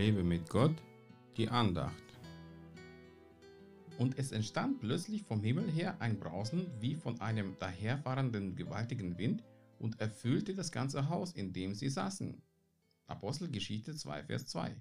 Lebe 0.00 0.24
mit 0.24 0.48
Gott, 0.48 0.82
die 1.36 1.50
Andacht. 1.50 2.02
Und 3.98 4.18
es 4.18 4.32
entstand 4.32 4.80
plötzlich 4.80 5.24
vom 5.24 5.42
Himmel 5.42 5.70
her 5.70 6.00
ein 6.00 6.18
Brausen 6.18 6.66
wie 6.80 6.94
von 6.94 7.20
einem 7.20 7.58
daherfahrenden 7.58 8.56
gewaltigen 8.56 9.18
Wind 9.18 9.44
und 9.78 10.00
erfüllte 10.00 10.54
das 10.54 10.72
ganze 10.72 11.10
Haus, 11.10 11.32
in 11.32 11.52
dem 11.52 11.74
sie 11.74 11.90
saßen. 11.90 12.40
Apostelgeschichte 13.08 13.94
2, 13.94 14.24
Vers 14.24 14.46
2. 14.46 14.74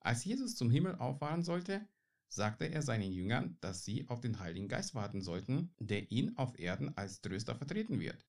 Als 0.00 0.26
Jesus 0.26 0.56
zum 0.56 0.70
Himmel 0.70 0.96
auffahren 0.96 1.42
sollte, 1.42 1.80
sagte 2.28 2.66
er 2.66 2.82
seinen 2.82 3.10
Jüngern, 3.10 3.56
dass 3.62 3.82
sie 3.82 4.06
auf 4.10 4.20
den 4.20 4.40
Heiligen 4.40 4.68
Geist 4.68 4.94
warten 4.94 5.22
sollten, 5.22 5.72
der 5.78 6.12
ihn 6.12 6.36
auf 6.36 6.58
Erden 6.58 6.94
als 6.98 7.22
Tröster 7.22 7.56
vertreten 7.56 7.98
wird. 7.98 8.26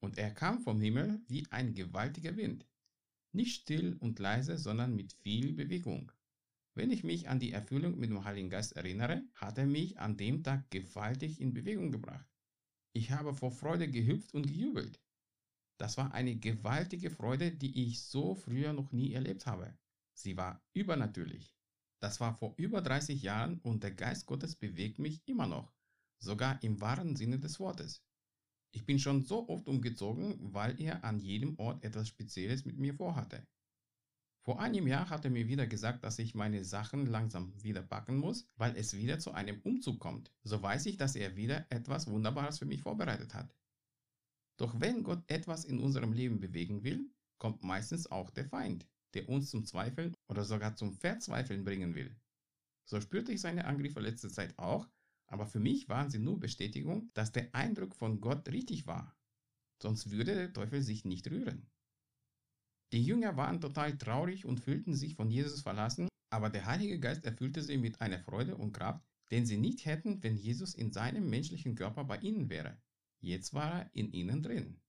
Und 0.00 0.18
er 0.18 0.30
kam 0.30 0.60
vom 0.60 0.78
Himmel 0.78 1.22
wie 1.26 1.46
ein 1.50 1.72
gewaltiger 1.72 2.36
Wind. 2.36 2.66
Nicht 3.34 3.62
still 3.62 3.96
und 3.98 4.20
leise, 4.20 4.56
sondern 4.56 4.94
mit 4.94 5.12
viel 5.12 5.54
Bewegung. 5.54 6.12
Wenn 6.74 6.92
ich 6.92 7.02
mich 7.02 7.28
an 7.28 7.40
die 7.40 7.50
Erfüllung 7.50 7.98
mit 7.98 8.08
dem 8.08 8.24
Heiligen 8.24 8.48
Geist 8.48 8.76
erinnere, 8.76 9.24
hat 9.34 9.58
er 9.58 9.66
mich 9.66 9.98
an 9.98 10.16
dem 10.16 10.44
Tag 10.44 10.70
gewaltig 10.70 11.40
in 11.40 11.52
Bewegung 11.52 11.90
gebracht. 11.90 12.28
Ich 12.92 13.10
habe 13.10 13.34
vor 13.34 13.50
Freude 13.50 13.90
gehüpft 13.90 14.34
und 14.34 14.46
gejubelt. 14.46 15.00
Das 15.78 15.96
war 15.96 16.14
eine 16.14 16.36
gewaltige 16.36 17.10
Freude, 17.10 17.50
die 17.50 17.86
ich 17.86 18.04
so 18.04 18.36
früher 18.36 18.72
noch 18.72 18.92
nie 18.92 19.12
erlebt 19.12 19.46
habe. 19.46 19.76
Sie 20.12 20.36
war 20.36 20.64
übernatürlich. 20.72 21.56
Das 21.98 22.20
war 22.20 22.34
vor 22.34 22.54
über 22.56 22.82
30 22.82 23.20
Jahren 23.20 23.58
und 23.62 23.82
der 23.82 23.90
Geist 23.90 24.26
Gottes 24.26 24.54
bewegt 24.54 25.00
mich 25.00 25.26
immer 25.26 25.48
noch, 25.48 25.72
sogar 26.20 26.62
im 26.62 26.80
wahren 26.80 27.16
Sinne 27.16 27.40
des 27.40 27.58
Wortes. 27.58 28.04
Ich 28.74 28.84
bin 28.84 28.98
schon 28.98 29.22
so 29.22 29.48
oft 29.48 29.68
umgezogen, 29.68 30.36
weil 30.52 30.80
er 30.80 31.04
an 31.04 31.20
jedem 31.20 31.56
Ort 31.60 31.84
etwas 31.84 32.08
Spezielles 32.08 32.64
mit 32.64 32.76
mir 32.76 32.92
vorhatte. 32.92 33.46
Vor 34.40 34.60
einem 34.60 34.88
Jahr 34.88 35.08
hat 35.10 35.24
er 35.24 35.30
mir 35.30 35.46
wieder 35.46 35.68
gesagt, 35.68 36.02
dass 36.02 36.18
ich 36.18 36.34
meine 36.34 36.64
Sachen 36.64 37.06
langsam 37.06 37.54
wieder 37.62 37.82
packen 37.82 38.16
muss, 38.16 38.48
weil 38.56 38.76
es 38.76 38.96
wieder 38.96 39.20
zu 39.20 39.30
einem 39.30 39.60
Umzug 39.60 40.00
kommt. 40.00 40.32
So 40.42 40.60
weiß 40.60 40.86
ich, 40.86 40.96
dass 40.96 41.14
er 41.14 41.36
wieder 41.36 41.64
etwas 41.70 42.08
Wunderbares 42.08 42.58
für 42.58 42.66
mich 42.66 42.82
vorbereitet 42.82 43.32
hat. 43.32 43.54
Doch 44.56 44.80
wenn 44.80 45.04
Gott 45.04 45.22
etwas 45.28 45.64
in 45.64 45.78
unserem 45.78 46.12
Leben 46.12 46.40
bewegen 46.40 46.82
will, 46.82 47.08
kommt 47.38 47.62
meistens 47.62 48.10
auch 48.10 48.30
der 48.30 48.46
Feind, 48.46 48.88
der 49.14 49.28
uns 49.28 49.50
zum 49.50 49.64
Zweifeln 49.64 50.16
oder 50.26 50.44
sogar 50.44 50.74
zum 50.74 50.92
Verzweifeln 50.92 51.64
bringen 51.64 51.94
will. 51.94 52.14
So 52.86 53.00
spürte 53.00 53.32
ich 53.32 53.40
seine 53.40 53.66
Angriffe 53.66 54.00
letzte 54.00 54.30
Zeit 54.30 54.58
auch, 54.58 54.88
aber 55.34 55.48
für 55.48 55.58
mich 55.58 55.88
waren 55.88 56.10
sie 56.10 56.20
nur 56.20 56.38
Bestätigung, 56.38 57.10
dass 57.12 57.32
der 57.32 57.52
Eindruck 57.56 57.96
von 57.96 58.20
Gott 58.20 58.48
richtig 58.50 58.86
war. 58.86 59.18
Sonst 59.82 60.12
würde 60.12 60.32
der 60.32 60.52
Teufel 60.52 60.80
sich 60.80 61.04
nicht 61.04 61.28
rühren. 61.28 61.66
Die 62.92 63.02
Jünger 63.02 63.36
waren 63.36 63.60
total 63.60 63.98
traurig 63.98 64.46
und 64.46 64.60
fühlten 64.60 64.94
sich 64.94 65.16
von 65.16 65.32
Jesus 65.32 65.60
verlassen, 65.60 66.06
aber 66.30 66.50
der 66.50 66.66
Heilige 66.66 67.00
Geist 67.00 67.24
erfüllte 67.24 67.64
sie 67.64 67.78
mit 67.78 68.00
einer 68.00 68.20
Freude 68.20 68.56
und 68.56 68.70
Kraft, 68.70 69.04
den 69.32 69.44
sie 69.44 69.56
nicht 69.56 69.84
hätten, 69.86 70.22
wenn 70.22 70.36
Jesus 70.36 70.72
in 70.72 70.92
seinem 70.92 71.28
menschlichen 71.28 71.74
Körper 71.74 72.04
bei 72.04 72.18
ihnen 72.18 72.48
wäre. 72.48 72.80
Jetzt 73.18 73.54
war 73.54 73.80
er 73.80 73.90
in 73.92 74.12
ihnen 74.12 74.40
drin. 74.40 74.80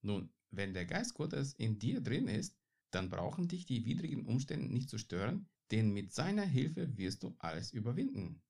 Nun, 0.00 0.32
wenn 0.52 0.74
der 0.74 0.86
Geist 0.86 1.14
Gottes 1.14 1.54
in 1.54 1.80
dir 1.80 2.00
drin 2.00 2.28
ist, 2.28 2.56
dann 2.92 3.10
brauchen 3.10 3.48
dich 3.48 3.66
die 3.66 3.84
widrigen 3.84 4.26
Umstände 4.26 4.72
nicht 4.72 4.88
zu 4.88 4.98
stören, 4.98 5.48
denn 5.72 5.92
mit 5.92 6.12
seiner 6.12 6.44
Hilfe 6.44 6.96
wirst 6.96 7.24
du 7.24 7.34
alles 7.40 7.72
überwinden. 7.72 8.40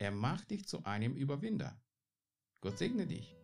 Er 0.00 0.10
macht 0.10 0.50
dich 0.50 0.66
zu 0.66 0.84
einem 0.84 1.14
Überwinder. 1.14 1.80
Gott 2.62 2.78
segne 2.78 3.06
dich. 3.06 3.36